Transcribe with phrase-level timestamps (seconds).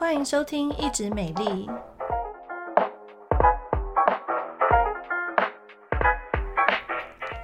[0.00, 1.68] 欢迎收听《一直美丽》，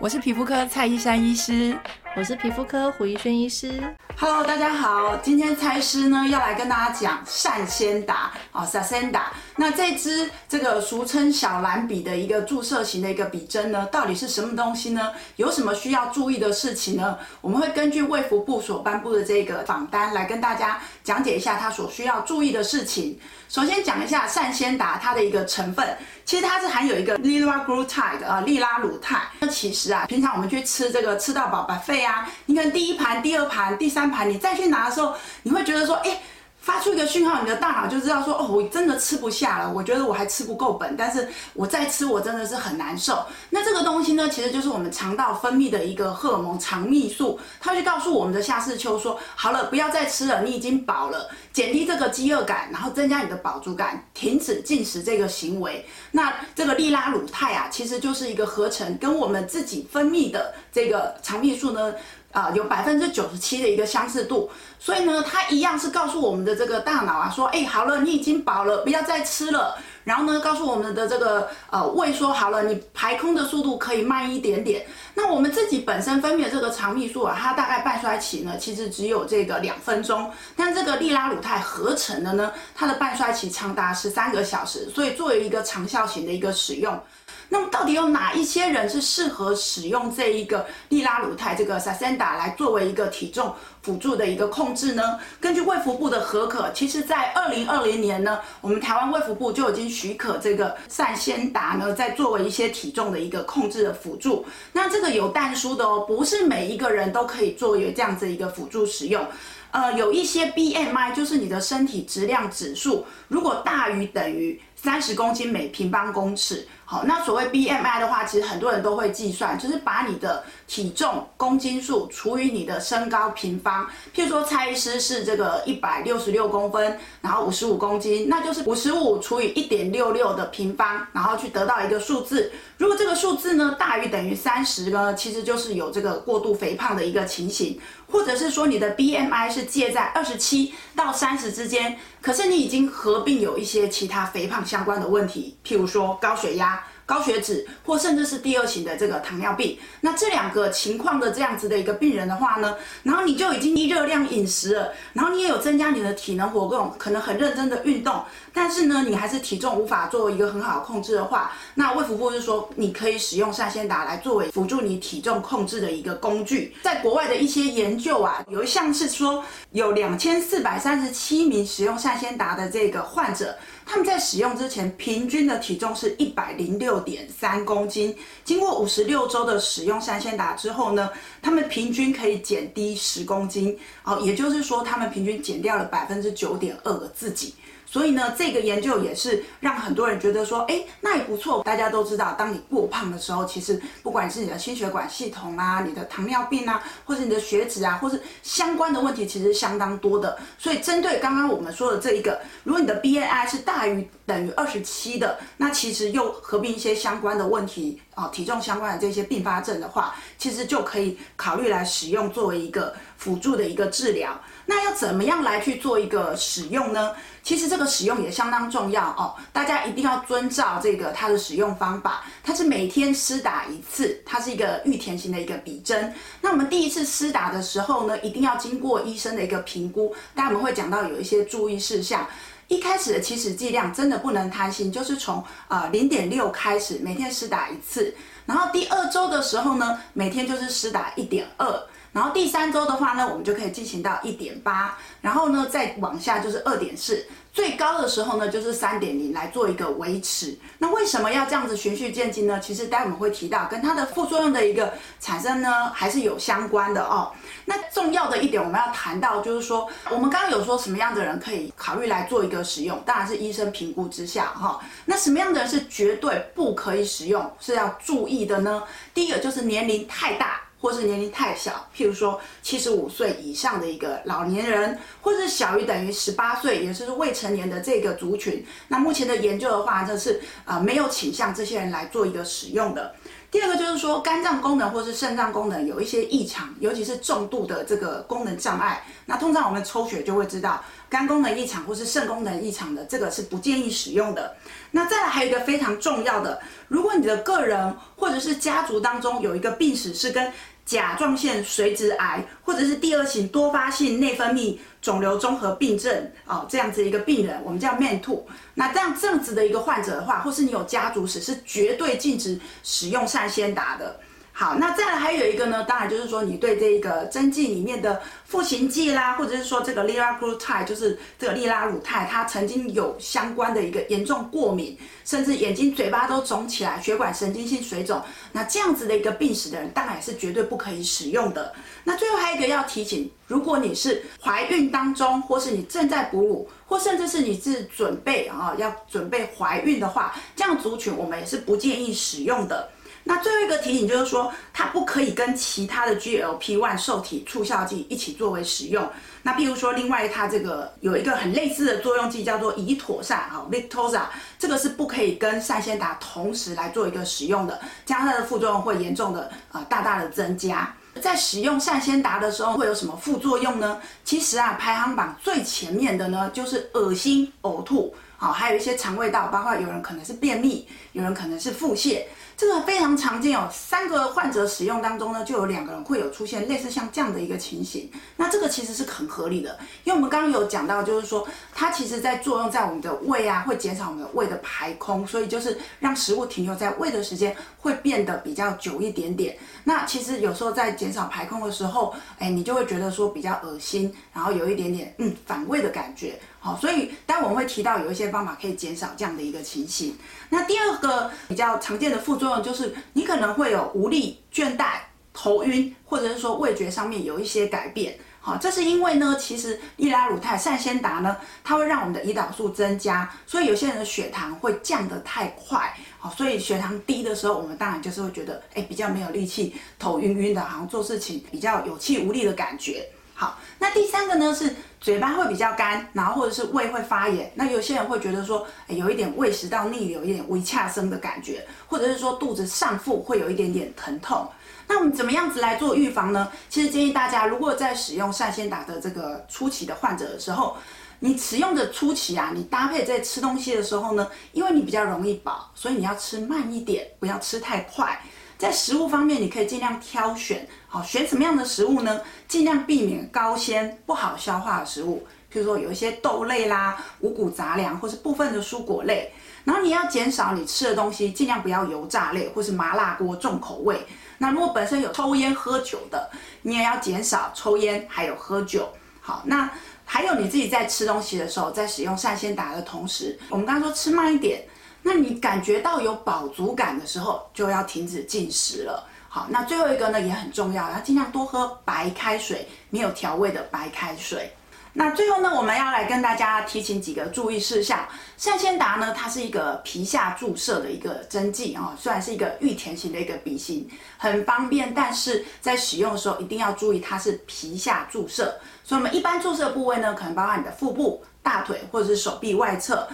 [0.00, 1.78] 我是皮肤科蔡依珊医师，
[2.16, 3.94] 我是皮肤科胡一轩医师。
[4.18, 9.24] Hello，大家好，今天蔡医师呢要来跟大家讲善先达哦，Saxenda。
[9.58, 15.12] 那这支这个俗称小蓝笔的一个注射型的一个笔针呢，到底是什么东西呢？
[15.36, 17.18] 有什么需要注意的事情呢？
[17.42, 23.18] 我们会根据卫福部所颁布的这个访单来跟大家讲解一下它所需要注意的事情。
[23.48, 29.22] 首先讲一下善纤达它的一个成分，其实它是含有一个 liraglutide 啊，利拉鲁肽。
[29.40, 34.06] 那其实啊，平常我们去吃这个吃到饱白费啊，你看第一盘、第二盘、第三。
[34.06, 36.20] 盘你再去拿的时候，你会觉得说，哎，
[36.66, 43.24] 发出一个讯号，你的大脑就知道说，哦，我真的吃不下了，我觉得我还吃不够本，但是我再吃，我真的是很难受。
[43.50, 55.86] 那这个东西呢，其实就是我们肠道分泌的一个荷尔蒙肠泌素，它就告诉我们的下视丘说，好了，不要再吃了，你已经饱了，减低这个饥饿感，然后增加你的饱足感，停止进食这个行为。
[56.10, 61.94] 那这个利拉鲁肽啊，其实就是一个合成，跟我们自己分泌的这个肠泌素呢。
[62.36, 69.74] 啊，有百分之九十七的一个相似度，所以呢，它一样是告诉我们的这个大脑啊，说，哎，好了，你已经饱了，不要再吃了。
[70.04, 74.84] 然后呢，告诉我们的这个呃胃说，好了，你排空的速度可以慢一点点。
[75.14, 87.00] 那我们自己本身分泌的这个肠泌素啊，它大概半衰期呢，其实只有这个两分钟，但这个利拉鲁肽合成的呢，它的半衰期长达十三个小时，所以作为一个长效型的一个使用。
[87.48, 95.18] 那么到底有哪一些人是适合使用这一个利拉鲁肽这个 Sasenda 来作为一个体重辅助的一个控制呢？
[95.40, 104.44] 根据卫福部的核可，其实在二零二零年呢，我们台湾卫福部就已经许可这个善仙达呢，在作为一些体重的一个控制的辅助。
[104.72, 109.24] 那这个有但书的哦，不是每一个人都可以作为这样子一个辅助使用。
[109.72, 116.68] 呃，有一些 BMI 就是你的身体质量指数，如果大于等于三十公斤每平方公尺。
[116.88, 123.84] 好，那所谓 BMI 的话，其实很多人都会计算，就是把你的体重公斤数除以你的身高平方。
[124.14, 132.52] 譬如说，蔡医师是这个一百六十六公分，然后五十五公斤，那就是五十五除以一点六六的平方，然后去得到一个数字。
[132.76, 146.84] 如果这个数字呢大于等于三十呢，其实就是有这个过度肥胖的一个情形，或者是说你的 BMI 是介在二十七到三十之间，可是你已经合并有一些其他肥胖相相关的问题，譬如说高血压。
[147.06, 166.74] 高血脂，或甚至是第二型的这个糖尿病，那这两个情况的这样子的一个病人的话呢，然后你就已经低热量饮食了，然后你也有增加你的体能活动，可能很认真的运动，但是呢，你还是体重无法做一个很好的控制的话，那卫福部是说你可以使用善纤达来作为辅助你体重控制的一个工具。
[166.82, 173.56] 在国外的一些研究啊，有一项是说有两千四百三十七名使用善纤达的这个患者。
[173.88, 178.14] 他们在使用之前，平均的体重是一百零六点三公斤。
[178.44, 181.08] 经过五十六周的使用三鲜达之后呢，
[181.40, 183.78] 他们平均可以减低十公斤。
[184.02, 187.54] 哦，也就是说，他们平均减掉了百分之九点二的自己。
[187.86, 191.62] 所以呢，这个研究也是让很多人觉得说，哎，那也不错。
[191.62, 200.36] 大家都知道，当你过胖的时候，其实不管是你的心血管系统啊、你的糖尿病啊，或是你的血脂啊，或是相关的问题，其实相当多的。
[200.58, 214.40] 所以针对刚刚我们说的这一个，如果你的 BMI 是大于等于二十七的，那其实又合并一些相关的问题啊，体重相关的这些并发症的话，其实就可以考虑来使用作为一个辅助的一个治疗。
[214.64, 217.12] 那要怎么样来去做一个使用呢？
[217.42, 222.24] 其实这个使用也相当重要哦，大家一定要遵照这个它的使用方法。
[222.42, 226.12] 它是每天施打一次，它是一个玉田型的一个笔针。
[226.40, 230.16] 那我们第一次施打的时候呢，一定要经过医生的一个评估。
[230.34, 232.26] 待会我们会讲到有一些注意事项。
[232.68, 238.14] 一开始的起始剂量真的不能贪心，就是从呃零点六开始，每天施打一次。
[238.44, 241.86] 然后第二周的时候呢，每天就是施打一点二。
[242.12, 250.54] 然后第三周的话呢，我们就可以进行到一点八，然后呢再往下就是二点四，最高的时候呢就是三点零来做一个维持。
[250.76, 252.60] 那为什么要这样子循序渐进呢？
[252.60, 257.32] 其实待会我们会提到跟它的副作用的一个产生呢，还是有相关的哦。
[257.64, 264.80] 那重要的一点我们要谈到就是说，我们刚刚有说什么样的人可以考虑来做一个使用，当然是医生评估之下哈、哦。
[265.06, 268.82] 那什么样的人是绝对不可以使用，是要注意的呢？
[269.14, 270.60] 第一个就是年龄太大。
[270.86, 278.64] 或是年龄太小，譬如说七十五岁以上的一个老年人，或者是小于等于十八岁，也就是未成年的这个族群。
[278.86, 283.16] 那目前的研究的话，就是呃没有倾向这些人来做一个使用的。
[283.50, 289.04] 第二个就是说肝脏功能或是肾脏功能有一些异常，尤其是重度的这个功能障碍。
[289.24, 294.54] 那通常我们抽血就会知道肝功能异常或是肾功能异常的，这个是不建议使用的。
[294.92, 300.52] 那再来还有一个非常重要的，如果你的个人或者是家族当中有一个病史是跟
[300.86, 308.40] 甲状腺髓质癌或者是第二型多发性内分泌肿瘤综合病症啊，这样子一个病人，我们叫 MEN2。
[308.72, 314.18] 那这样这样子的一个患者的话，或是你有家族史，是绝对禁止使用善先达的。
[314.58, 328.18] 好，那再来还有一个呢，当然就是说你对这个针剂里面的赋形剂啦，或者是说这个 liraglutide，就是这个利拉鲁肽，它曾经有相关的一个严重过敏，甚至眼睛、嘴巴都肿起来，血管神经性水肿，
[328.50, 331.74] 那这样子的一个病史的人，当然也是绝对不可以使用的。
[332.04, 342.88] 那最后还有一个要提醒，如果你是怀孕当中，或是你正在哺乳，或甚至是你是准备啊要准备怀孕的话，这样族群我们也是不建议使用的。
[343.28, 349.04] 那最后一个提醒就是说，它不可以跟其他的 GLP-1 受体促效剂一起作为使用。
[349.42, 354.22] 那譬如说，另外它这个有一个很类似的作用剂叫做乙妥善啊，Victoza，
[354.60, 360.94] 这个是不可以跟善先达同时来做一个使用的，这样它的副作用会严重的啊大大的增加。
[361.20, 364.00] 在使用善先达的时候会有什么副作用呢？
[364.24, 372.22] 其实啊，排行榜最前面的呢就是恶心、呕吐，好，还有一些肠胃道，包括有人可能是便秘，有人可能是腹泻。
[372.56, 378.10] 这个非常常见哦，三个患者使用当中呢，就有两个人会有出现类似像这样的一个情形。
[378.34, 389.54] 那这个其实是很合理的，因为我们刚刚有讲到，就是说它其实在作用在我们的胃啊，会减少我们的胃的排空，所以就是让食物停留在胃的时间会变得比较久一点点。
[389.84, 396.40] 那其实有时候在减少排空的时候，哎，你就会觉得说比较恶心，然后有一点点嗯反胃的感觉。
[396.66, 400.18] 好，所以待会我们会提到有一些方法可以减少这样的一个情形。
[400.48, 404.94] 那第二个比较常见的副作用就是你可能会有无力、倦怠、
[405.32, 408.18] 头晕，或者是说味觉上面有一些改变。
[408.40, 415.94] 好，这是因为呢，其实利拉鲁肽、善先达呢，它会让我们的胰岛素增加，所以有些人的血糖会降得太快。
[416.18, 423.08] 好，所以血糖低的时候，我们当然就是会觉得，哎，比较没有力气，头晕晕的，好像做事情比较有气无力的感觉。
[423.38, 427.52] 好，那第三个呢是嘴巴会比较干，然后或者是胃会发炎。
[427.54, 434.48] 那有些人会觉得说，诶有一点胃食道逆流，有一点胃恰生的感觉，或者是说肚子上腹会有一点点疼痛。
[434.88, 436.50] 那我们怎么样子来做预防呢？
[436.70, 440.74] 其实建议大家，如果在使用善先达的这个初期的患者的时候，
[441.18, 448.18] 你使用的初期啊，你搭配在吃东西的时候呢，因为你比较容易饱，所以你要吃慢一点，不要吃太快。
[448.58, 452.20] 在食物方面，你可以尽量挑选，好，选什么样的食物呢？
[452.48, 459.32] 尽量避免高纤、不好消化的食物，譬如说有一些豆类啦、五谷杂粮，或是部分的蔬果类。
[459.64, 464.00] 然后你要减少你吃的东西，尽量不要油炸类或是麻辣锅重口味。
[464.38, 466.30] 那如果本身有抽烟喝酒的，
[466.62, 468.88] 你也要减少抽烟还有喝酒。
[469.20, 469.68] 好，那
[470.04, 474.64] 还有你自己在吃东西的时候，在使用善先达的同时，我们刚刚说吃慢一点。
[475.08, 479.08] 那你感觉到有饱足感的时候，就要停止进食了。
[479.28, 484.50] 好，那最后一个呢也很重要，要尽量多喝白开水，没有调味的白开水。
[484.92, 488.04] 那最后呢，我们要来跟大家提醒几个注意事项。
[488.36, 493.88] 善先达呢，它是一个皮下注射的一个针剂啊，虽然是一个玉田型的一个笔型，
[494.18, 498.58] 很方便，但是在使用的时候一定要注意它是皮下注射。
[498.82, 503.06] 所以，我们一般注射部位呢，可能包括你的腹部、大腿或者是手臂外侧。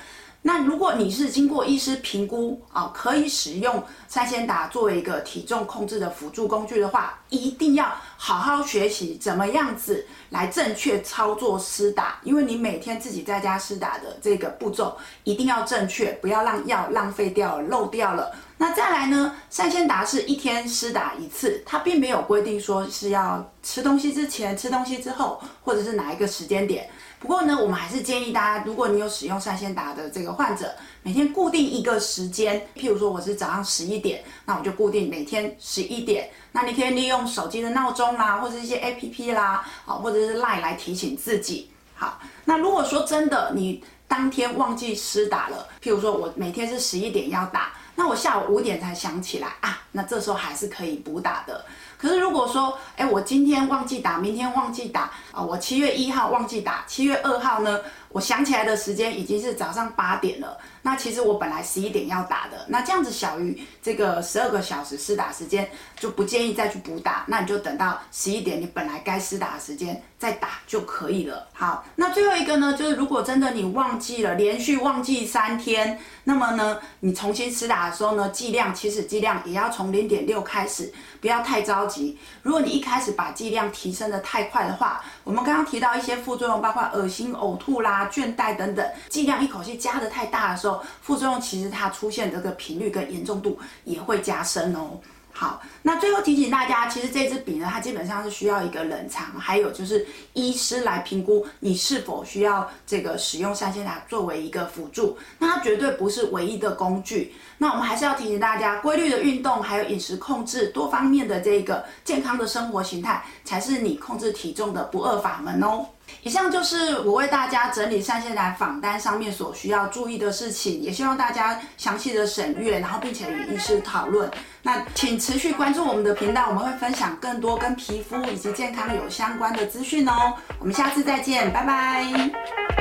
[0.45, 18.35] 那如果你是经过医师评估啊，可以使用善先达作为一个体重控制的辅助工具的话，一定要好好学习怎么样子来正确操作施打，因为你每天自己在家施打的这个步骤一定要正确，不要让药浪费掉、漏掉了。
[18.59, 26.91] 那再来呢，善先达是一天施打一次，它并没有规定说是要吃东西之前、吃东西之后，或者是哪一个时间点。
[27.23, 30.75] 不过呢，我们还是建议大家，如果你有使用善先达的这个患者，
[31.05, 36.29] 每天固定一个时间，譬如说我是早上十一点，那我就固定每天十一点。
[36.51, 41.71] 那你可以利用手机的闹钟啦，或者一些 APP 啦，啊，或者是 Line 来提醒自己。
[41.95, 51.65] 好，那如果说真的你当天忘记施打了，譬如说我每天是十一点要打，那我下午五点才想起来啊，那这时候还是可以补打的。
[52.03, 57.79] 可是如果说，哎，我今天忘记打，明天忘记打啊，我七月一号忘记打，七月二号呢，
[58.13, 60.59] 我想起来的时间已经是早上八点了。
[60.85, 67.25] 那其实我本来十一点要打的，那这样子小于这个十二个小时施打时间，就不建议再去补打。
[67.29, 71.47] 那你就等到十一点，你本来该施打的时间再打就可以了。
[71.53, 82.19] 好，那最后一个呢，就是如果真的你忘记了，连续忘记三天，那么呢，你重新施打的时候呢，剂量起始剂量也要从零点六开始，不要太着急。
[82.43, 94.99] 如果你一开始把剂量提升的太快的话，我们刚刚提到一些副作用，包括恶心、呕吐啦、倦怠等等，剂量一口气加得太大的时候，副作用其实它出现这个频率跟严重度也会加深哦。
[95.35, 105.17] 好，那最后提醒大家，其实这支笔呢，它基本上是需要一个冷藏，还有就是医师来评估你是否需要这个使用三线塔作为一个辅助。
[105.39, 107.35] 那它绝对不是唯一的工具。
[107.57, 115.87] 那我们还是要提醒大家，规律的运动，还有饮食控制，多方面的这个健康的生活形态，才是你控制体重的不二法门哦。
[116.23, 124.31] 以上就是我为大家整理上线来访单上面所需要注意的事情，也希望大家详细的审阅，然后并且与医师讨论。
[124.63, 130.35] 那请持续关注我们的频道，我们会分享更多跟皮肤以及健康有相关的资讯哦。
[130.61, 132.72] 我们下次再见，拜拜。